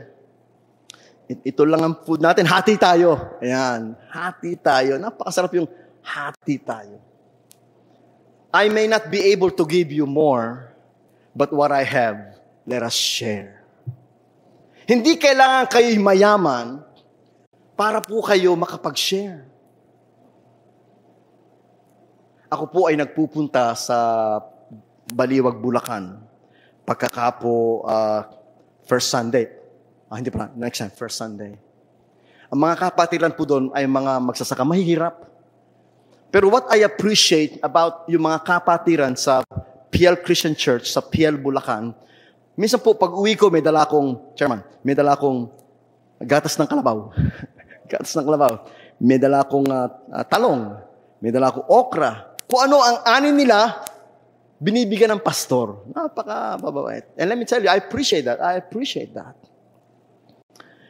[1.31, 3.39] ito lang ang food natin, hati tayo.
[3.41, 5.01] Ayan, hati tayo.
[5.01, 5.69] Napakasarap yung
[6.05, 7.01] hati tayo.
[8.55, 10.71] I may not be able to give you more,
[11.35, 13.64] but what I have, let us share.
[14.85, 16.85] Hindi kailangan kayo'y mayaman
[17.73, 19.49] para po kayo makapag-share.
[22.53, 23.97] Ako po ay nagpupunta sa
[25.09, 26.21] Baliwag, Bulacan.
[26.85, 28.29] Pagkakapo uh,
[28.85, 29.49] First Sunday.
[30.13, 31.57] Ah, hindi pa, next time, first Sunday.
[32.53, 35.27] Ang mga kapatiran po doon ay mga magsasaka mahihirap.
[36.29, 39.41] Pero what I appreciate about yung mga kapatiran sa
[39.89, 41.97] PL Christian Church, sa PL Bulacan,
[42.55, 45.51] minsan po pag uwi ko, may dala akong, chairman, may dala akong
[46.23, 47.11] gatas ng kalabaw.
[47.93, 48.65] gatas ng kalabaw.
[48.99, 50.79] May dala akong uh, uh, talong.
[51.19, 52.37] May dala akong okra.
[52.47, 53.83] Kung ano ang anin nila,
[54.63, 55.85] binibigyan ng pastor.
[55.91, 57.05] Napaka babait.
[57.19, 58.41] And let me tell you, I appreciate that.
[58.41, 59.37] I appreciate that.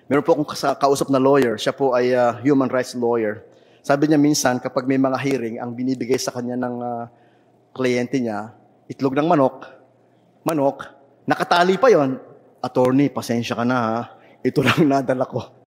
[0.05, 1.57] Meron po akong kausap na lawyer.
[1.57, 3.43] Siya po ay uh, human rights lawyer.
[3.81, 7.05] Sabi niya minsan, kapag may mga hearing, ang binibigay sa kanya ng uh,
[7.73, 8.53] kliyente niya,
[8.89, 9.67] itlog ng manok,
[10.47, 10.94] manok,
[11.25, 12.21] nakatali pa yon
[12.65, 13.99] attorney, pasensya ka na ha,
[14.41, 15.65] ito lang nadala ko.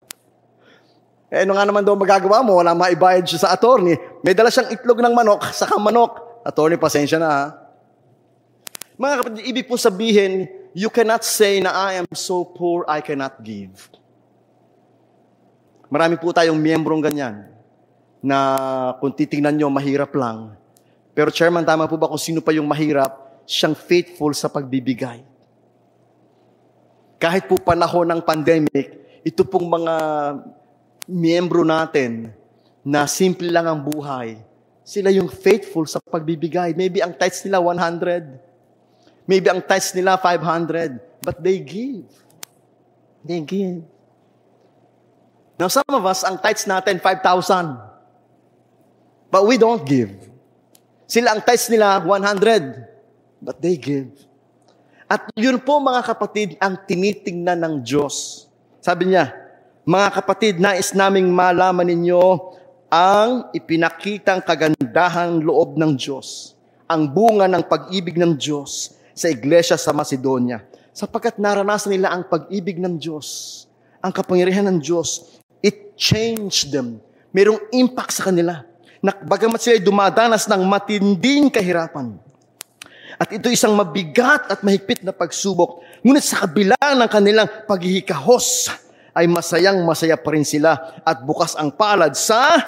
[1.27, 2.61] Eh, ano nga naman daw magagawa mo?
[2.61, 3.97] Wala maibayad siya sa attorney.
[4.23, 6.43] May dala siyang itlog ng manok, saka manok.
[6.45, 7.43] Attorney, pasensya na ha.
[8.95, 13.43] Mga kapatid, ibig po sabihin, you cannot say na I am so poor, I cannot
[13.43, 13.91] give.
[15.91, 17.51] Marami po tayong miyembrong ganyan
[18.23, 18.37] na
[19.03, 20.55] kung titingnan nyo, mahirap lang.
[21.11, 25.34] Pero chairman, tama po ba kung sino pa yung mahirap, siyang faithful sa pagbibigay.
[27.19, 29.95] Kahit po panahon ng pandemic, ito pong mga
[31.07, 32.33] miyembro natin
[32.85, 34.37] na simple lang ang buhay,
[34.85, 36.77] sila yung faithful sa pagbibigay.
[36.77, 38.45] Maybe ang tithes nila 100,
[39.25, 42.05] Maybe ang tithes nila 500, but they give.
[43.25, 43.81] They give.
[45.57, 49.33] Now some of us, ang tithes natin 5,000.
[49.33, 50.13] But we don't give.
[51.09, 54.13] Sila ang tithes nila 100, but they give.
[55.15, 58.45] At yun po mga kapatid ang tinitingnan ng Diyos.
[58.83, 59.31] Sabi niya,
[59.87, 62.51] mga kapatid, nais naming malaman ninyo
[62.91, 69.95] ang ipinakitang kagandahang loob ng Diyos, ang bunga ng pag-ibig ng Diyos sa iglesia sa
[69.95, 73.63] Macedonia sapagkat naranasan nila ang pag-ibig ng Diyos,
[74.03, 75.39] ang kapangyarihan ng Diyos.
[75.63, 76.99] It changed them.
[77.31, 78.67] Merong impact sa kanila.
[78.99, 82.19] Na bagamat sila dumadanas ng matinding kahirapan.
[83.15, 85.83] At ito isang mabigat at mahigpit na pagsubok.
[86.03, 88.67] Ngunit sa kabila ng kanilang paghihikahos
[89.15, 92.59] ay masayang masaya pa rin sila at bukas ang palad sa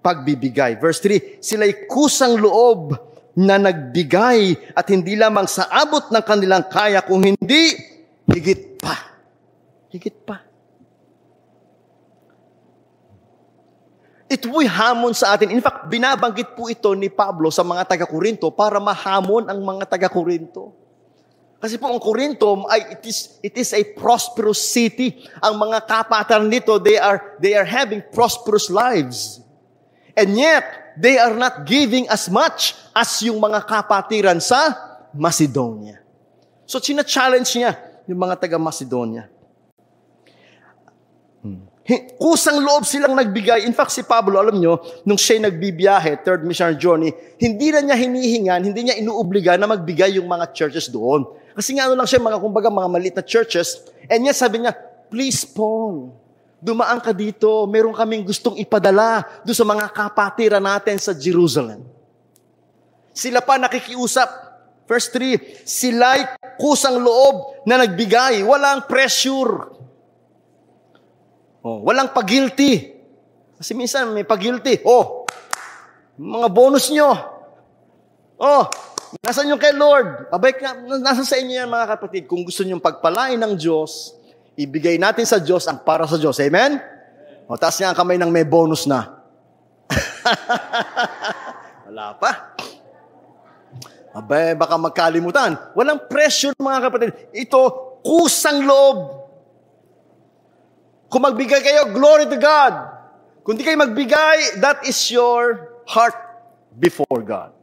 [0.00, 0.80] pagbibigay.
[0.80, 2.96] Verse 3, sila'y kusang loob
[3.36, 7.76] na nagbigay at hindi lamang sa abot ng kanilang kaya kung hindi
[8.24, 8.96] higit pa.
[9.92, 10.45] Higit pa.
[14.26, 15.54] Ito po'y hamon sa atin.
[15.54, 20.74] In fact, binabanggit po ito ni Pablo sa mga taga-Korinto para mahamon ang mga taga-Korinto.
[21.62, 25.24] Kasi po ang Korinto ay it is it is a prosperous city.
[25.38, 29.40] Ang mga kapatan nito, they are they are having prosperous lives.
[30.18, 34.74] And yet, they are not giving as much as yung mga kapatiran sa
[35.14, 36.02] Macedonia.
[36.66, 39.28] So, china-challenge niya yung mga taga-Macedonia.
[42.18, 43.62] Kusang loob silang nagbigay.
[43.62, 47.96] In fact, si Pablo, alam nyo, nung siya nagbibiyahe, third missionary journey, hindi na niya
[47.96, 51.22] hinihingan, hindi niya inuobliga na magbigay yung mga churches doon.
[51.54, 53.86] Kasi nga ano lang siya, mga kumbaga, mga maliit na churches.
[54.10, 54.74] And niya sabi niya,
[55.06, 56.10] please Paul,
[56.58, 61.86] dumaan ka dito, meron kaming gustong ipadala doon sa mga kapatira natin sa Jerusalem.
[63.14, 64.44] Sila pa nakikiusap.
[64.86, 69.75] Verse 3, sila'y kusang loob na nagbigay, walang pressure.
[71.66, 72.94] Oh, walang pagilty.
[73.58, 74.86] Kasi minsan may pagilty.
[74.86, 75.26] Oh,
[76.14, 77.10] mga bonus nyo.
[78.38, 78.70] Oh,
[79.26, 80.30] nasan yung kay Lord?
[80.30, 80.54] Abay,
[81.02, 82.30] nasa sa inyo yan mga kapatid.
[82.30, 84.14] Kung gusto nyo pagpalain ng Diyos,
[84.54, 86.38] ibigay natin sa Diyos ang para sa Diyos.
[86.38, 86.78] Amen?
[87.50, 89.26] O, taas niya ang kamay ng may bonus na.
[91.90, 92.54] Wala pa.
[94.14, 95.74] Abay, baka magkalimutan.
[95.74, 97.10] Walang pressure mga kapatid.
[97.34, 97.60] Ito,
[98.06, 99.25] kusang loob
[101.06, 102.74] kung magbigay kayo, glory to God.
[103.46, 106.18] Kung di kayo magbigay, that is your heart
[106.74, 107.54] before God.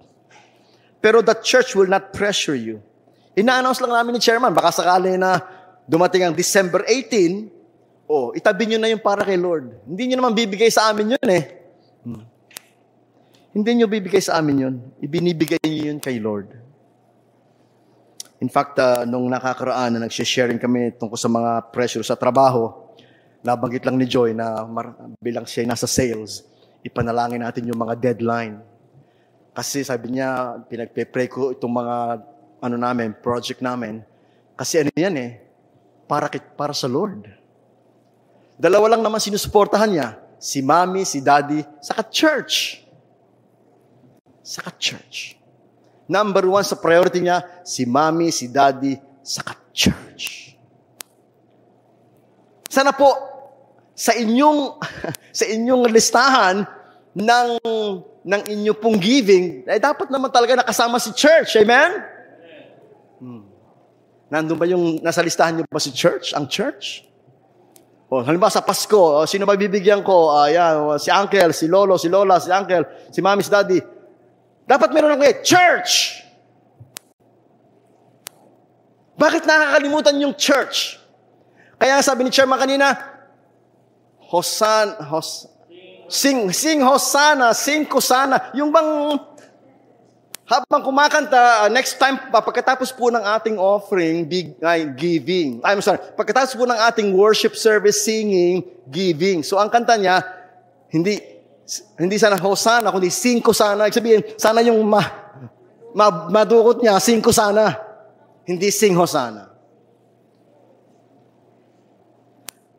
[1.03, 2.79] Pero the church will not pressure you.
[3.35, 5.43] Ina-announce lang namin ni chairman, baka sakali na
[5.83, 9.75] dumating ang December 18, oh, itabi nyo na yung para kay Lord.
[9.83, 11.43] Hindi nyo naman bibigay sa amin yun eh.
[12.07, 12.23] Hmm.
[13.51, 14.75] Hindi nyo bibigay sa amin yun.
[15.03, 16.55] Ibinibigay nyo yun kay Lord.
[18.39, 22.82] In fact, uh, nung nakakaraan na nagsisharing kami tungkol sa mga pressure sa trabaho,
[23.43, 26.47] Nabanggit lang ni Joy na mar- bilang siya nasa sales,
[26.79, 28.63] ipanalangin natin yung mga deadline.
[29.51, 32.23] Kasi sabi niya, pinagpe-pray ko itong mga
[32.63, 33.99] ano namin, project namin.
[34.55, 35.43] Kasi ano yan eh,
[36.07, 37.27] para, para sa Lord.
[38.55, 40.09] Dalawa lang naman sinusuportahan niya.
[40.39, 42.83] Si mommy, si daddy, saka church.
[44.39, 45.35] Saka church.
[46.07, 50.55] Number one sa priority niya, si mommy, si daddy, saka church.
[52.67, 53.32] Sana po,
[53.93, 54.81] sa inyong
[55.39, 56.65] sa inyong listahan
[57.13, 57.49] ng
[58.23, 61.59] ng inyo pong giving, eh dapat naman talaga nakasama si church.
[61.59, 61.91] Amen?
[63.19, 63.43] Hmm.
[64.31, 66.31] Nandun ba yung nasa listahan niyo ba si church?
[66.33, 67.05] Ang church?
[68.07, 70.31] O, halimbawa sa Pasko, sino ba bibigyan ko?
[70.31, 73.81] Uh, si uncle, si lolo, si lola, si uncle, si mami, si daddy.
[74.63, 76.23] Dapat meron ako eh, church!
[79.19, 80.97] Bakit nakakalimutan yung church?
[81.77, 83.12] Kaya sabi ni chairman kanina,
[84.33, 85.45] Hosan, hos,
[86.09, 88.49] sing, sing Hosana, sing Kusana.
[88.57, 89.13] Yung bang
[90.43, 95.61] habang kumakanta, uh, next time, pagkatapos po ng ating offering, big, ay, giving.
[95.63, 99.45] I'm sorry, pagkatapos po ng ating worship service, singing, giving.
[99.45, 100.19] So ang kanta niya,
[100.89, 101.21] hindi,
[101.95, 103.87] hindi sana Hosana, kundi sing Kusana.
[103.87, 104.99] Ibig sabihin, sana yung ma,
[105.93, 107.77] ma, madukot niya, sing Kusana.
[108.43, 109.52] Hindi sing Hosana.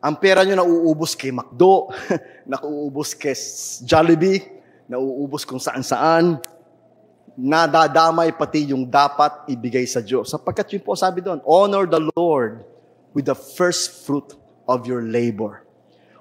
[0.05, 1.89] Ang pera nyo nauubos kay McDo,
[2.53, 3.33] nauubos kay
[3.81, 4.37] Jollibee,
[4.85, 6.37] nauubos kung saan-saan,
[7.33, 10.29] nadadamay pati yung dapat ibigay sa Diyos.
[10.29, 12.61] Sapagkat yun po sabi doon, honor the Lord
[13.17, 14.37] with the first fruit
[14.69, 15.65] of your labor.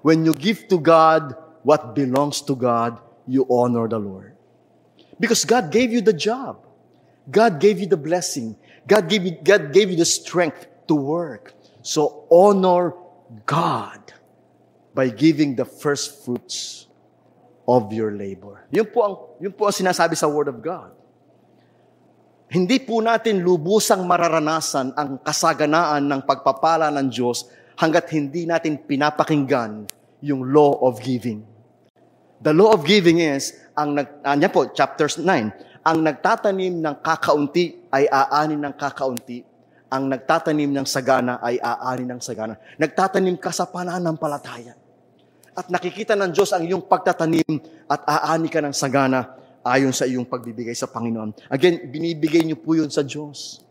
[0.00, 2.96] When you give to God what belongs to God,
[3.28, 4.32] you honor the Lord.
[5.20, 6.56] Because God gave you the job.
[7.28, 8.56] God gave you the blessing.
[8.88, 11.52] God gave you, God gave you the strength to work.
[11.84, 12.96] So honor
[13.44, 14.12] God
[14.94, 16.86] by giving the first fruits
[17.66, 18.68] of your labor.
[18.70, 20.92] Yun po ang, yun po ang sinasabi sa Word of God.
[22.52, 29.90] Hindi po natin lubusang mararanasan ang kasaganaan ng pagpapala ng Diyos hanggat hindi natin pinapakinggan
[30.22, 31.42] yung law of giving.
[32.44, 37.88] The law of giving is, ang nag, uh, po, chapters 9, ang nagtatanim ng kakaunti
[37.90, 39.42] ay aanin ng kakaunti
[39.94, 42.58] ang nagtatanim ng sagana ay aari ng sagana.
[42.82, 44.74] Nagtatanim ka sa pananampalataya.
[45.54, 50.26] At nakikita ng Diyos ang iyong pagtatanim at aani ka ng sagana ayon sa iyong
[50.26, 51.46] pagbibigay sa Panginoon.
[51.46, 53.62] Again, binibigay niyo po yun sa Diyos.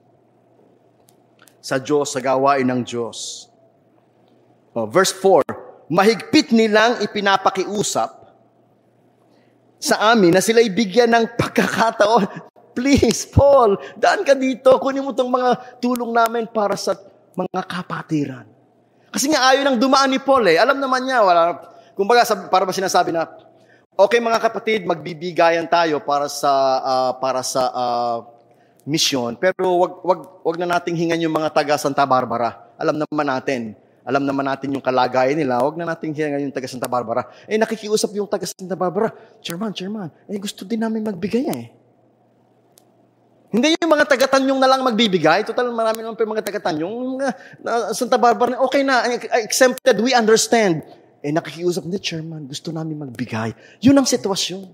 [1.60, 3.52] Sa Diyos, sa gawain ng Diyos.
[4.72, 8.10] Oh, verse 4, mahigpit nilang ipinapakiusap
[9.84, 12.53] sa amin na sila'y bigyan ng pagkakataon.
[12.74, 14.76] Please, Paul, daan ka dito.
[14.82, 16.98] Kunin mo itong mga tulong namin para sa
[17.38, 18.46] mga kapatiran.
[19.14, 20.58] Kasi nga ayaw nang dumaan ni Paul eh.
[20.58, 21.62] Alam naman niya, wala,
[21.94, 23.30] kumbaga, para ba sinasabi na,
[23.94, 28.18] okay mga kapatid, magbibigayan tayo para sa, uh, para sa uh,
[28.84, 32.74] mission, pero wag, wag, wag na nating hingan yung mga taga Santa Barbara.
[32.76, 36.68] Alam naman natin, alam naman natin yung kalagayan nila, wag na nating hingan yung taga
[36.68, 37.30] Santa Barbara.
[37.46, 39.14] Eh, nakikiusap yung taga Santa Barbara,
[39.46, 41.66] Chairman, Chairman, eh gusto din namin magbigay eh.
[43.54, 45.46] Hindi yung mga taga-tanyong na lang magbibigay.
[45.46, 46.98] Total, marami naman pa yung mga taga-tanyong.
[47.62, 49.06] Uh, Santa Barbara, okay na,
[49.46, 50.82] exempted, we understand.
[51.22, 53.54] Eh, nakikiusap, ni chairman, gusto namin magbigay.
[53.86, 54.66] Yun ang sitwasyon.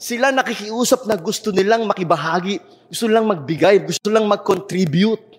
[0.00, 5.36] Sila nakikiusap na gusto nilang makibahagi, gusto nilang magbigay, gusto nilang mag-contribute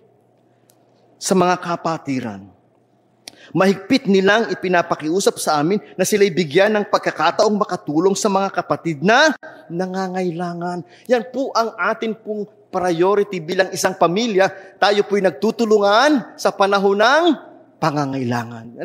[1.17, 2.61] sa mga kapatiran.
[3.52, 9.36] Mahigpit nilang ipinapakiusap sa amin na sila'y bigyan ng pagkakataong makatulong sa mga kapatid na
[9.68, 10.88] nangangailangan.
[11.12, 14.48] Yan po ang atin pong priority bilang isang pamilya.
[14.80, 17.24] Tayo po'y nagtutulungan sa panahon ng
[17.82, 18.80] pangangailangan.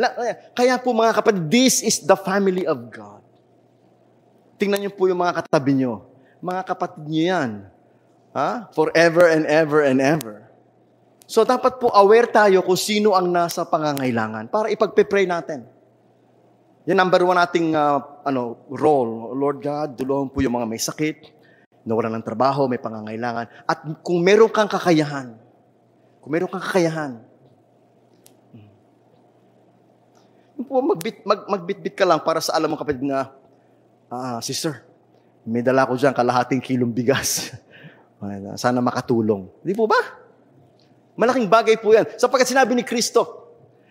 [0.51, 3.23] Kaya po mga kapatid, this is the family of God.
[4.59, 6.11] Tingnan niyo po yung mga katabi niyo.
[6.43, 7.51] Mga kapatid niyo yan.
[8.35, 8.73] Ha?
[8.75, 10.46] Forever and ever and ever.
[11.27, 15.67] So dapat po aware tayo kung sino ang nasa pangangailangan para ipagpe-pray natin.
[16.87, 19.35] Yan number one nating uh, ano, role.
[19.35, 21.35] Lord God, tulungan po yung mga may sakit,
[21.83, 23.67] nawala ng trabaho, may pangangailangan.
[23.67, 25.35] At kung meron kang kakayahan,
[26.23, 27.19] kung meron kang kakayahan,
[28.55, 28.71] hmm,
[30.63, 33.35] po, magbit, mag, magbitbit ka lang para sa alam mo kapatid na,
[34.07, 34.87] ah, sister,
[35.43, 37.51] may dala ko dyan kalahating kilong bigas.
[38.63, 39.51] Sana makatulong.
[39.67, 40.26] Di po ba?
[41.17, 42.05] Malaking bagay po yan.
[42.21, 43.47] Sapagkat sinabi ni Kristo,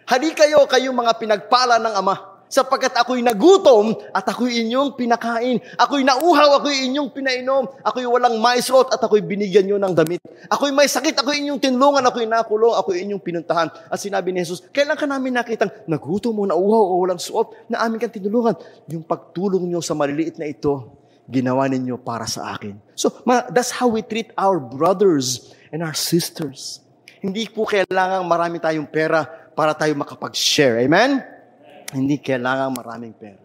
[0.05, 5.57] Hali kayo, kayo mga pinagpala ng Ama, sapagkat ako'y nagutom at ako'y inyong pinakain.
[5.81, 7.65] Ako'y nauhaw, ako'y inyong pinainom.
[7.81, 10.21] Ako'y walang maisrot at ako'y binigyan nyo ng damit.
[10.45, 13.73] Ako'y may sakit, ako'y inyong tinulungan, ako'y nakulong, ako'y inyong pinuntahan.
[13.89, 17.81] At sinabi ni Jesus, kailan ka namin nakitang nagutom mo, nauhaw o walang suot na
[17.81, 18.53] amin kang tinulungan?
[18.93, 22.77] Yung pagtulong nyo sa maliliit na ito, ginawa ninyo para sa akin.
[22.93, 23.09] So,
[23.49, 26.84] that's how we treat our brothers and our sisters.
[27.25, 29.25] Hindi po kailangan marami tayong pera
[29.57, 30.85] para tayo makapag-share.
[30.85, 31.25] Amen?
[31.89, 33.41] Hindi kailangan maraming pera.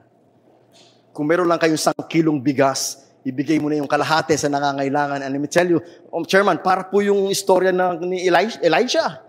[1.16, 5.24] Kung meron lang kayong isang kilong bigas, ibigay mo na yung kalahati sa nangangailangan.
[5.24, 5.80] And let me tell you,
[6.12, 8.28] um, Chairman, para po yung istorya ng, ni
[8.60, 9.24] Elijah.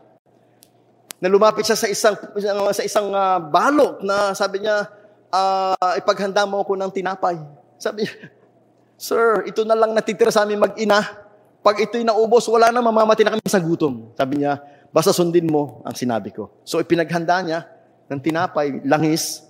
[1.23, 2.19] Na lumapit siya sa isang,
[2.75, 4.83] sa isang uh, balok na sabi niya,
[5.31, 7.39] uh, ipaghanda mo ako ng tinapay.
[7.79, 8.35] Sabi niya,
[8.99, 11.20] Sir, ito na lang natitira sa amin mag-ina.
[11.61, 14.09] Pag ito'y naubos, wala na mamamati na kami sa gutom.
[14.17, 14.57] Sabi niya,
[14.89, 16.49] basta sundin mo ang sinabi ko.
[16.65, 17.69] So ipinaghanda niya
[18.09, 19.45] ng tinapay, langis.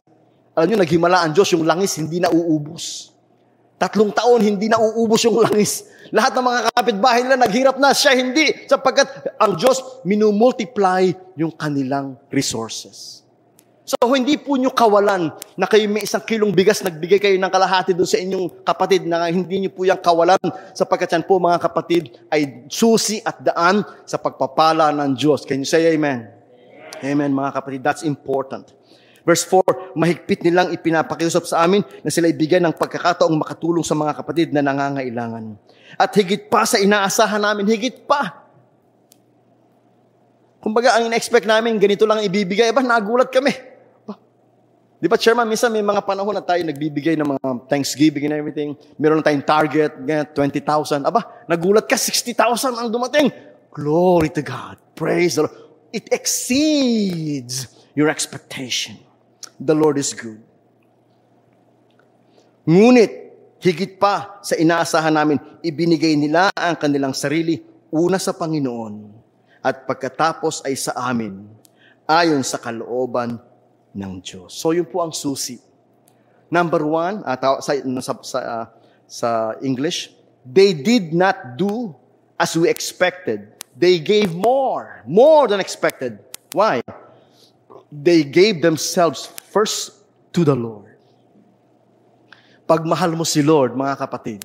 [0.52, 3.16] Alam niyo, naghimala ang Diyos, yung langis hindi na uubos.
[3.80, 5.88] Tatlong taon, hindi na uubos yung langis.
[6.12, 8.68] Lahat ng mga kapitbahay nila, naghirap na, siya hindi.
[8.68, 13.21] Sapagkat ang Diyos minumultiply yung kanilang resources.
[13.82, 17.98] So hindi po nyo kawalan na kayo may isang kilong bigas, nagbigay kayo ng kalahati
[17.98, 20.38] doon sa inyong kapatid na hindi nyo po yung kawalan
[20.78, 25.50] sapagkat yan po mga kapatid ay susi at daan sa pagpapala ng Diyos.
[25.50, 26.30] Can you say amen?
[27.02, 27.82] Amen, mga kapatid.
[27.82, 28.70] That's important.
[29.26, 34.14] Verse 4, mahigpit nilang ipinapakiusap sa amin na sila ibigay ng pagkakataong makatulong sa mga
[34.18, 35.58] kapatid na nangangailangan.
[35.98, 38.46] At higit pa sa inaasahan namin, higit pa.
[40.62, 42.70] Kumbaga, ang in-expect namin, ganito lang ibibigay.
[42.70, 43.71] Aba, nagulat kami.
[45.02, 48.78] Di ba, Chairman, minsan may mga panahon na tayo nagbibigay ng mga Thanksgiving and everything.
[49.02, 51.10] Meron na tayong target, ganyan, 20,000.
[51.10, 52.38] Aba, nagulat ka, 60,000
[52.78, 53.34] ang dumating.
[53.74, 54.78] Glory to God.
[54.94, 55.58] Praise the Lord.
[55.90, 57.66] It exceeds
[57.98, 59.02] your expectation.
[59.58, 60.38] The Lord is good.
[62.70, 63.12] Ngunit,
[63.58, 67.58] higit pa sa inaasahan namin, ibinigay nila ang kanilang sarili
[67.90, 69.18] una sa Panginoon
[69.66, 71.46] at pagkatapos ay sa amin
[72.06, 73.38] ayon sa kalooban
[73.96, 74.56] ng Diyos.
[74.56, 75.60] So yun po ang susi.
[76.52, 78.66] Number one, uh, sa, sa, sa, uh,
[79.08, 79.30] sa
[79.64, 80.12] English,
[80.44, 81.96] they did not do
[82.40, 83.56] as we expected.
[83.76, 86.20] They gave more, more than expected.
[86.52, 86.84] Why?
[87.92, 90.04] They gave themselves first
[90.36, 90.92] to the Lord.
[92.68, 94.44] Pag mahal mo si Lord, mga kapatid,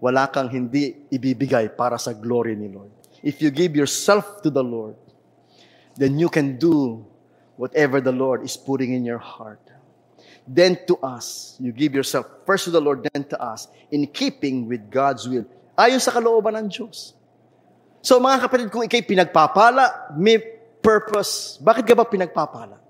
[0.00, 2.92] wala kang hindi ibibigay para sa glory ni Lord.
[3.22, 4.96] If you give yourself to the Lord,
[5.96, 7.04] then you can do
[7.62, 9.62] whatever the Lord is putting in your heart.
[10.42, 14.66] Then to us, you give yourself first to the Lord, then to us, in keeping
[14.66, 15.46] with God's will.
[15.78, 17.14] Ayon sa kalooban ng Diyos.
[18.02, 20.42] So mga kapatid, kung ikay pinagpapala, may
[20.82, 21.62] purpose.
[21.62, 22.82] Bakit ka ba pinagpapala?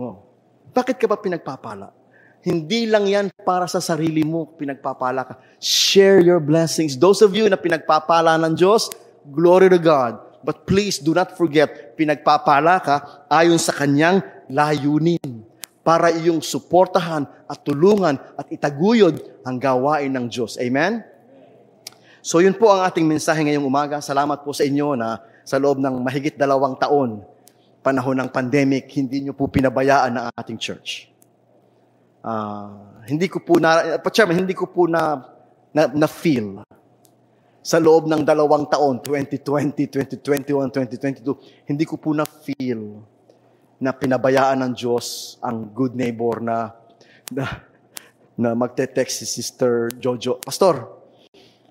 [0.00, 0.24] Oh.
[0.72, 1.92] Bakit ka ba pinagpapala?
[2.40, 5.34] Hindi lang yan para sa sarili mo, pinagpapala ka.
[5.60, 6.96] Share your blessings.
[6.96, 8.88] Those of you na pinagpapala ng Diyos,
[9.28, 10.23] glory to God.
[10.44, 14.20] But please do not forget, pinagpapala ka ayon sa kanyang
[14.52, 15.48] layunin
[15.80, 20.60] para iyong suportahan at tulungan at itaguyod ang gawain ng Diyos.
[20.60, 21.00] Amen?
[22.20, 24.00] So yun po ang ating mensahe ngayong umaga.
[24.04, 27.20] Salamat po sa inyo na sa loob ng mahigit dalawang taon,
[27.84, 31.08] panahon ng pandemic, hindi nyo po pinabayaan ang ating church.
[32.24, 35.20] Uh, hindi ko po na, uh, Chairman, hindi ko po na,
[35.76, 36.64] na, na feel
[37.64, 39.88] sa loob ng dalawang taon, 2020,
[40.20, 43.00] 2021, 2022, hindi ko po na-feel
[43.80, 46.76] na pinabayaan ng Diyos ang good neighbor na,
[47.32, 47.64] na,
[48.36, 50.44] na magte-text si Sister Jojo.
[50.44, 50.92] Pastor,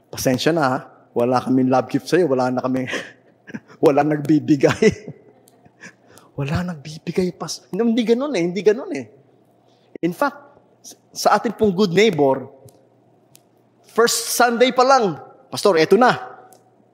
[0.09, 0.77] pasensya na ha.
[1.13, 2.25] Wala kaming love gift sa'yo.
[2.25, 2.89] Wala na kami,
[3.85, 5.13] wala nagbibigay.
[6.41, 7.37] wala nagbibigay.
[7.37, 8.41] Pas, hindi, hindi ganun eh.
[8.41, 9.05] Hindi ganun eh.
[10.01, 10.57] In fact,
[11.13, 12.49] sa ating pong good neighbor,
[13.93, 16.17] first Sunday pa lang, Pastor, eto na.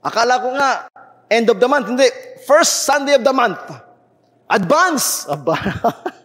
[0.03, 0.91] Akala ko nga,
[1.31, 1.87] end of the month.
[1.87, 2.11] Hindi,
[2.43, 3.55] first Sunday of the month.
[4.51, 5.23] Advance!
[5.31, 5.55] Aba.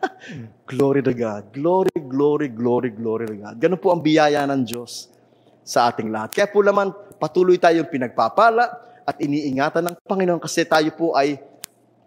[0.74, 1.54] glory to God.
[1.54, 3.54] Glory, glory, glory, glory to God.
[3.62, 5.14] Ganun po ang biyaya ng Diyos
[5.62, 6.34] sa ating lahat.
[6.34, 6.90] Kaya po naman,
[7.22, 8.66] patuloy tayong pinagpapala
[9.06, 11.38] at iniingatan ng Panginoon kasi tayo po ay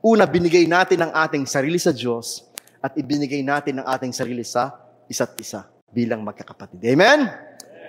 [0.04, 2.44] una, binigay natin ang ating sarili sa Diyos
[2.84, 4.76] at ibinigay natin ang ating sarili sa
[5.08, 6.84] isa't isa bilang magkakapatid.
[6.84, 7.32] Amen?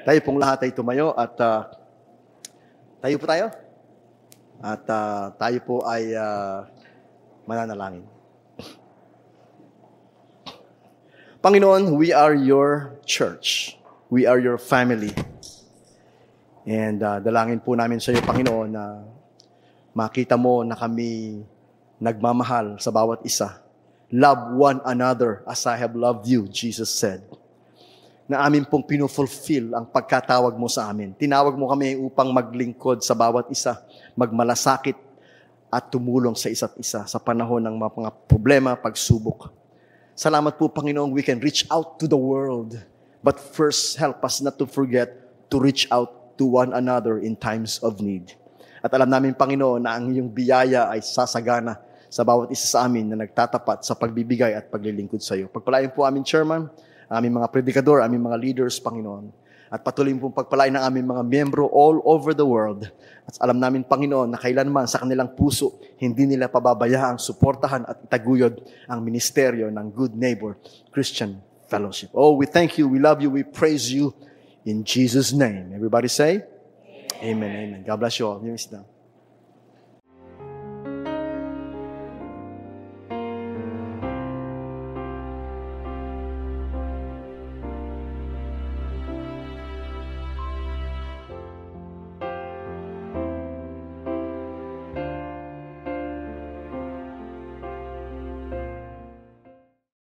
[0.07, 1.78] Tayo pong lahat ay tumayo at uh,
[2.99, 3.47] tayo po tayo.
[4.59, 6.67] At uh, tayo po ay uh,
[7.47, 8.03] mananalangin.
[11.45, 13.79] Panginoon, we are your church.
[14.11, 15.15] We are your family.
[16.67, 19.07] And uh, dalangin po namin sa iyo, Panginoon, na
[19.95, 21.47] makita mo na kami
[22.03, 23.63] nagmamahal sa bawat isa.
[24.11, 27.38] Love one another as I have loved you, Jesus said
[28.29, 31.17] na amin pong pinufulfill ang pagkatawag mo sa amin.
[31.17, 33.81] Tinawag mo kami upang maglingkod sa bawat isa,
[34.13, 35.01] magmalasakit
[35.73, 39.49] at tumulong sa isa't isa sa panahon ng mga problema, pagsubok.
[40.13, 42.77] Salamat po, Panginoon, we can reach out to the world.
[43.25, 45.09] But first, help us not to forget
[45.49, 48.37] to reach out to one another in times of need.
[48.85, 51.81] At alam namin, Panginoon, na ang iyong biyaya ay sasagana
[52.13, 55.49] sa bawat isa sa amin na nagtatapat sa pagbibigay at paglilingkod sa iyo.
[55.49, 56.69] Pagpalain po amin, Chairman,
[57.09, 59.33] aming mga predikador, aming mga leaders, Panginoon.
[59.69, 62.89] At patuloy pong pagpalain ng aming mga miyembro all over the world.
[63.29, 68.65] At alam namin, Panginoon, na kailanman sa kanilang puso, hindi nila pababayaang suportahan at itaguyod
[68.89, 70.57] ang ministeryo ng Good Neighbor
[70.89, 72.09] Christian Fellowship.
[72.17, 74.17] Oh, we thank you, we love you, we praise you
[74.65, 75.77] in Jesus' name.
[75.77, 76.49] Everybody say,
[77.21, 77.57] Amen, amen.
[77.77, 77.81] amen.
[77.85, 78.41] God bless you all.
[78.41, 78.57] You